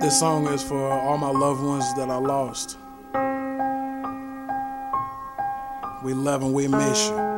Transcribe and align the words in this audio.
This 0.00 0.18
song 0.18 0.46
is 0.48 0.62
for 0.62 0.90
all 0.90 1.18
my 1.18 1.28
loved 1.28 1.62
ones 1.62 1.84
that 1.96 2.08
I 2.08 2.16
lost. 2.16 2.78
We 6.02 6.14
love 6.14 6.42
and 6.42 6.54
we 6.54 6.68
miss 6.68 7.10
you. 7.10 7.29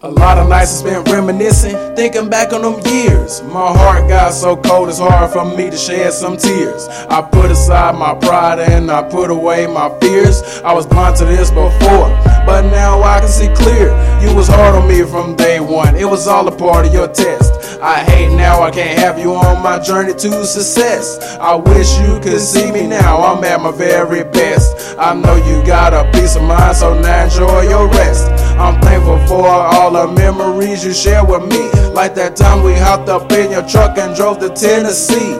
A 0.00 0.08
lot 0.08 0.38
of 0.38 0.48
nights 0.48 0.84
I 0.84 0.88
spent 0.90 1.08
reminiscing, 1.08 1.74
thinking 1.96 2.30
back 2.30 2.52
on 2.52 2.62
them 2.62 2.80
years. 2.86 3.42
My 3.42 3.66
heart 3.66 4.08
got 4.08 4.32
so 4.32 4.56
cold, 4.56 4.88
it's 4.88 5.00
hard 5.00 5.32
for 5.32 5.44
me 5.44 5.70
to 5.70 5.76
shed 5.76 6.12
some 6.12 6.36
tears. 6.36 6.86
I 7.10 7.20
put 7.20 7.50
aside 7.50 7.96
my 7.96 8.14
pride 8.14 8.60
and 8.60 8.92
I 8.92 9.02
put 9.02 9.28
away 9.28 9.66
my 9.66 9.88
fears. 9.98 10.60
I 10.60 10.72
was 10.72 10.86
blind 10.86 11.16
to 11.16 11.24
this 11.24 11.50
before, 11.50 12.10
but 12.46 12.62
now 12.70 13.02
I 13.02 13.18
can 13.18 13.28
see 13.28 13.52
clear. 13.56 13.88
You 14.22 14.32
was 14.36 14.46
hard 14.46 14.76
on 14.76 14.86
me 14.88 15.02
from 15.02 15.34
day 15.34 15.58
one, 15.58 15.96
it 15.96 16.08
was 16.08 16.28
all 16.28 16.46
a 16.46 16.56
part 16.56 16.86
of 16.86 16.94
your 16.94 17.08
test. 17.08 17.57
I 17.80 18.02
hate 18.02 18.34
now 18.34 18.62
I 18.62 18.72
can't 18.72 18.98
have 18.98 19.20
you 19.20 19.34
on 19.34 19.62
my 19.62 19.78
journey 19.78 20.12
to 20.12 20.44
success. 20.44 21.36
I 21.38 21.54
wish 21.54 21.96
you 22.00 22.18
could 22.18 22.40
see 22.40 22.72
me 22.72 22.88
now, 22.88 23.18
I'm 23.18 23.44
at 23.44 23.60
my 23.60 23.70
very 23.70 24.24
best. 24.24 24.96
I 24.98 25.14
know 25.14 25.36
you 25.36 25.64
got 25.64 25.94
a 25.94 26.10
peace 26.10 26.34
of 26.34 26.42
mind, 26.42 26.76
so 26.76 26.98
now 26.98 27.24
enjoy 27.24 27.68
your 27.68 27.88
rest. 27.88 28.26
I'm 28.58 28.80
thankful 28.80 29.24
for 29.28 29.46
all 29.46 29.92
the 29.92 30.08
memories 30.12 30.84
you 30.84 30.92
share 30.92 31.24
with 31.24 31.46
me. 31.46 31.70
Like 31.90 32.16
that 32.16 32.34
time 32.34 32.64
we 32.64 32.74
hopped 32.74 33.08
up 33.08 33.30
in 33.30 33.52
your 33.52 33.66
truck 33.68 33.96
and 33.96 34.16
drove 34.16 34.40
to 34.40 34.48
Tennessee. 34.48 35.38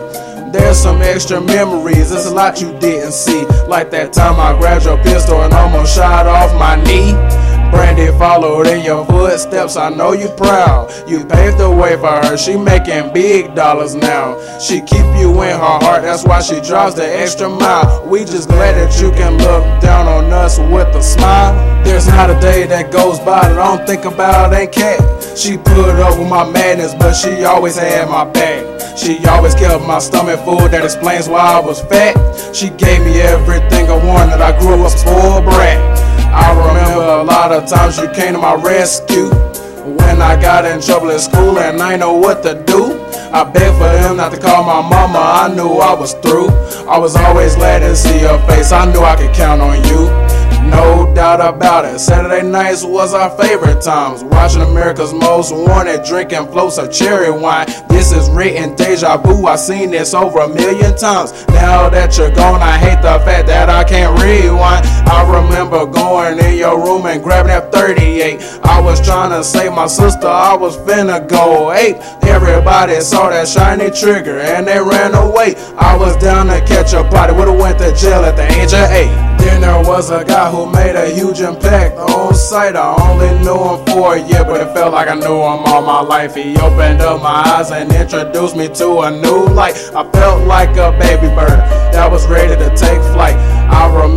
There's 0.52 0.78
some 0.78 1.02
extra 1.02 1.40
memories, 1.40 2.10
there's 2.10 2.26
a 2.26 2.34
lot 2.34 2.60
you 2.60 2.72
didn't 2.78 3.12
see. 3.12 3.44
Like 3.66 3.90
that 3.90 4.12
time 4.12 4.38
I 4.38 4.56
grabbed 4.58 4.84
your 4.84 4.96
pistol 5.02 5.42
and 5.42 5.52
almost 5.52 5.96
shot 5.96 6.26
off 6.26 6.54
my 6.54 6.76
knee. 6.84 7.12
Brandy 7.70 8.06
followed 8.18 8.66
in 8.66 8.84
your 8.84 9.04
footsteps, 9.06 9.76
I 9.76 9.90
know 9.90 10.12
you 10.12 10.28
proud. 10.30 10.90
You 11.08 11.24
paved 11.24 11.58
the 11.58 11.70
way 11.70 11.96
for 11.96 12.26
her, 12.26 12.36
she 12.36 12.56
making 12.56 13.12
big 13.12 13.54
dollars 13.54 13.94
now. 13.94 14.36
She 14.58 14.80
keep 14.80 15.06
you 15.18 15.30
in 15.42 15.56
her 15.56 15.78
heart, 15.82 16.02
that's 16.02 16.24
why 16.24 16.40
she 16.40 16.60
drives 16.60 16.94
the 16.94 17.06
extra 17.06 17.48
mile. 17.48 18.06
We 18.06 18.20
just 18.20 18.48
glad 18.48 18.74
that 18.74 19.00
you 19.00 19.10
can 19.10 19.38
look 19.38 19.64
down 19.82 20.06
on 20.06 20.32
us 20.32 20.58
with 20.58 20.88
a 20.94 21.02
smile. 21.02 21.54
There's 21.84 22.06
not 22.08 22.30
a 22.30 22.38
day 22.40 22.66
that 22.66 22.90
goes 22.92 23.18
by 23.20 23.42
that 23.48 23.58
I 23.58 23.76
don't 23.76 23.86
think 23.86 24.04
about 24.04 24.52
Aunt 24.52 24.72
Cat. 24.72 25.00
She 25.36 25.56
put 25.56 26.00
up 26.00 26.18
with 26.18 26.28
my 26.28 26.50
madness, 26.50 26.94
but 26.94 27.14
she 27.14 27.44
always 27.44 27.76
had 27.76 28.08
my 28.08 28.24
back. 28.24 28.96
She 28.98 29.24
always 29.26 29.54
kept 29.54 29.86
my 29.86 30.00
stomach 30.00 30.40
full, 30.40 30.68
that 30.68 30.84
explains 30.84 31.28
why 31.28 31.38
I 31.38 31.60
was 31.60 31.80
fat. 31.82 32.14
She 32.54 32.70
gave 32.70 33.04
me 33.04 33.20
everything 33.20 33.88
I 33.88 34.04
wanted, 34.04 34.40
I 34.40 34.58
grew 34.58 34.84
up 34.84 34.90
spoiled 34.90 35.44
brat. 35.44 36.07
I 36.32 36.50
remember 36.52 37.04
a 37.04 37.24
lot 37.24 37.52
of 37.52 37.68
times 37.68 37.98
you 37.98 38.08
came 38.10 38.34
to 38.34 38.38
my 38.38 38.54
rescue. 38.54 39.30
When 39.84 40.20
I 40.20 40.40
got 40.40 40.66
in 40.66 40.82
trouble 40.82 41.10
at 41.10 41.20
school 41.20 41.58
and 41.58 41.80
I 41.80 41.96
know 41.96 42.12
what 42.12 42.42
to 42.42 42.62
do. 42.64 43.00
I 43.32 43.44
begged 43.44 43.76
for 43.76 43.88
them 43.88 44.18
not 44.18 44.32
to 44.32 44.38
call 44.38 44.64
my 44.64 44.86
mama, 44.86 45.18
I 45.18 45.54
knew 45.54 45.78
I 45.78 45.94
was 45.94 46.14
through. 46.14 46.48
I 46.88 46.98
was 46.98 47.16
always 47.16 47.54
glad 47.56 47.80
to 47.80 47.96
see 47.96 48.20
your 48.20 48.38
face, 48.46 48.72
I 48.72 48.90
knew 48.92 49.00
I 49.00 49.16
could 49.16 49.34
count 49.34 49.60
on 49.62 49.82
you. 49.84 50.08
No 50.70 51.12
doubt 51.14 51.40
about 51.40 51.84
it. 51.86 51.98
Saturday 51.98 52.46
nights 52.46 52.84
was 52.84 53.14
our 53.14 53.30
favorite 53.38 53.80
times. 53.80 54.22
Watching 54.22 54.62
America's 54.62 55.14
Most 55.14 55.52
Wanted, 55.54 56.04
drinking 56.04 56.46
floats 56.52 56.78
of 56.78 56.92
cherry 56.92 57.30
wine. 57.30 57.66
This 57.88 58.12
is 58.12 58.28
written 58.30 58.74
deja 58.76 59.16
vu. 59.16 59.46
I've 59.46 59.60
seen 59.60 59.90
this 59.90 60.14
over 60.14 60.40
a 60.40 60.48
million 60.48 60.96
times. 60.96 61.32
Now 61.48 61.88
that 61.88 62.18
you're 62.18 62.30
gone, 62.30 62.60
I 62.60 62.76
hate 62.76 63.00
the 63.00 63.18
fact 63.24 63.46
that 63.46 63.70
I 63.70 63.82
can't 63.84 64.20
rewind. 64.20 64.84
Remember 65.58 65.86
going 65.86 66.38
in 66.38 66.56
your 66.56 66.80
room 66.80 67.06
and 67.06 67.20
grabbing 67.20 67.50
that 67.50 67.72
38. 67.72 68.40
I 68.62 68.80
was 68.80 69.04
trying 69.04 69.30
to 69.30 69.42
save 69.42 69.72
my 69.72 69.88
sister. 69.88 70.28
I 70.28 70.54
was 70.54 70.76
finna 70.76 71.28
go 71.28 71.72
ape. 71.72 71.96
Everybody 72.22 73.00
saw 73.00 73.28
that 73.30 73.48
shiny 73.48 73.90
trigger 73.90 74.38
and 74.38 74.68
they 74.68 74.78
ran 74.78 75.16
away. 75.16 75.56
I 75.76 75.96
was 75.96 76.16
down 76.18 76.46
to 76.46 76.60
catch 76.64 76.92
a 76.92 77.02
body. 77.02 77.32
Would've 77.32 77.58
went 77.58 77.78
to 77.78 77.92
jail 77.92 78.24
at 78.24 78.36
the 78.36 78.46
age 78.54 78.72
of 78.72 78.86
eight. 78.94 79.10
Then 79.40 79.62
there 79.62 79.80
was 79.82 80.10
a 80.10 80.24
guy 80.24 80.48
who 80.48 80.70
made 80.70 80.94
a 80.94 81.10
huge 81.10 81.40
impact 81.40 81.96
on 81.96 82.34
sight. 82.34 82.76
I 82.76 82.94
only 83.10 83.30
knew 83.42 83.58
him 83.58 83.84
for 83.86 84.14
a 84.14 84.20
year, 84.20 84.44
but 84.44 84.60
it 84.60 84.72
felt 84.74 84.92
like 84.92 85.08
I 85.08 85.14
knew 85.14 85.42
him 85.42 85.66
all 85.66 85.82
my 85.82 86.00
life. 86.00 86.36
He 86.36 86.56
opened 86.58 87.00
up 87.00 87.20
my 87.20 87.42
eyes 87.58 87.72
and 87.72 87.90
introduced 87.92 88.54
me 88.54 88.68
to 88.74 89.00
a 89.00 89.10
new 89.10 89.46
light. 89.46 89.74
I 89.92 90.08
felt 90.12 90.46
like 90.46 90.76
a 90.76 90.92
baby 90.98 91.26
bird 91.34 91.58
that 91.90 92.08
was 92.08 92.28
ready 92.28 92.54
to 92.54 92.68
take 92.76 93.02
flight. 93.14 93.34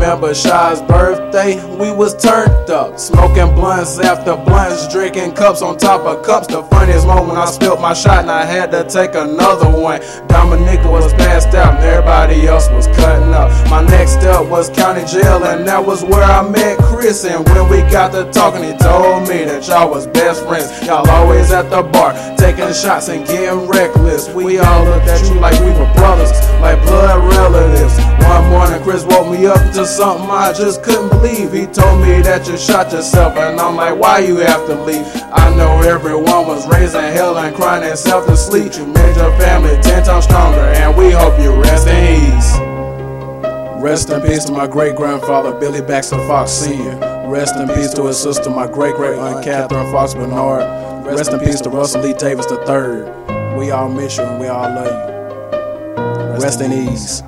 Remember 0.01 0.33
Shy's 0.33 0.81
birthday, 0.81 1.63
we 1.77 1.91
was 1.91 2.15
turned 2.15 2.71
up, 2.71 2.97
smoking 2.97 3.53
blunts 3.53 3.99
after 3.99 4.35
blunts, 4.35 4.91
drinking 4.91 5.33
cups 5.33 5.61
on 5.61 5.77
top 5.77 6.01
of 6.01 6.25
cups. 6.25 6.47
The 6.47 6.63
funniest 6.63 7.05
moment 7.05 7.37
I 7.37 7.45
spilled 7.45 7.79
my 7.79 7.93
shot 7.93 8.23
and 8.23 8.31
I 8.31 8.43
had 8.43 8.71
to 8.71 8.83
take 8.83 9.13
another 9.13 9.69
one. 9.69 10.01
Dominica 10.27 10.89
was 10.89 11.13
passed 11.13 11.53
out 11.53 11.75
and 11.75 11.83
everybody 11.83 12.47
else 12.47 12.67
was 12.71 12.87
cutting 12.87 13.31
up. 13.31 13.51
My 13.69 13.83
next 13.85 14.13
step 14.13 14.47
was 14.49 14.71
county 14.71 15.05
jail 15.05 15.43
and 15.45 15.67
that 15.67 15.85
was 15.85 16.03
where 16.03 16.23
I 16.23 16.49
met 16.49 16.79
Chris. 16.79 17.23
And 17.23 17.47
when 17.49 17.69
we 17.69 17.81
got 17.91 18.11
to 18.13 18.29
talking, 18.31 18.63
he 18.63 18.75
told 18.77 19.29
me 19.29 19.45
that 19.45 19.67
y'all 19.67 19.91
was 19.91 20.07
best 20.07 20.43
friends. 20.47 20.65
Y'all 20.87 21.07
always 21.11 21.51
at 21.51 21.69
the 21.69 21.83
bar, 21.83 22.13
taking 22.37 22.73
shots 22.73 23.09
and 23.09 23.25
getting 23.27 23.67
reckless. 23.67 24.29
We 24.29 24.57
all 24.57 24.83
looked 24.83 25.07
at 25.07 25.21
you 25.29 25.39
like 25.39 25.59
we 25.61 25.69
were 25.77 25.93
brothers, 25.93 26.20
up 29.51 29.73
to 29.73 29.85
something 29.85 30.29
I 30.29 30.53
just 30.53 30.81
couldn't 30.81 31.09
believe. 31.09 31.51
He 31.51 31.65
told 31.65 32.01
me 32.01 32.21
that 32.21 32.47
you 32.47 32.57
shot 32.57 32.91
yourself, 32.91 33.35
and 33.35 33.59
I'm 33.59 33.75
like, 33.75 33.99
why 33.99 34.19
you 34.19 34.37
have 34.37 34.65
to 34.67 34.81
leave? 34.83 35.05
I 35.33 35.53
know 35.55 35.81
everyone 35.81 36.47
was 36.47 36.67
raising 36.67 37.01
hell 37.01 37.37
and 37.37 37.55
crying 37.55 37.83
themselves 37.83 38.27
to 38.27 38.37
sleep. 38.37 38.73
You 38.75 38.87
made 38.87 39.15
your 39.17 39.37
family 39.37 39.75
ten 39.81 40.03
times 40.03 40.23
stronger, 40.25 40.59
and 40.59 40.97
we 40.97 41.11
hope 41.11 41.39
you 41.39 41.53
rest 41.61 41.87
in 41.87 42.31
peace. 42.31 42.57
Rest 43.81 44.09
in 44.09 44.21
peace 44.21 44.45
to 44.45 44.51
my 44.51 44.67
great 44.67 44.95
grandfather 44.95 45.59
Billy 45.59 45.81
Baxter 45.81 46.17
Fox 46.27 46.51
Sr. 46.51 46.97
Rest 47.27 47.55
in 47.55 47.67
peace 47.69 47.93
to 47.95 48.05
his 48.07 48.21
sister, 48.21 48.49
my 48.49 48.67
great 48.67 48.95
great 48.95 49.17
aunt 49.17 49.43
Catherine 49.43 49.91
Fox 49.91 50.13
Bernard. 50.13 51.05
Rest 51.05 51.33
in 51.33 51.39
peace 51.39 51.61
to 51.61 51.69
Russell 51.69 52.01
Lee 52.01 52.13
Davis 52.13 52.45
III. 52.51 53.57
We 53.57 53.71
all 53.71 53.89
miss 53.89 54.17
you 54.17 54.23
and 54.23 54.39
we 54.39 54.47
all 54.47 54.69
love 54.69 54.87
you. 56.37 56.41
Rest 56.41 56.61
in 56.61 56.71
ease. 56.71 57.23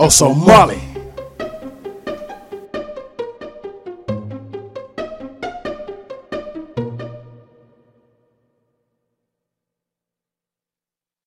Oh, 0.00 0.08
so 0.08 0.32
Molly. 0.32 0.87